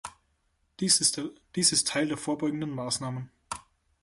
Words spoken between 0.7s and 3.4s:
Dies ist Teil der vorbeugenden Maßnahmen.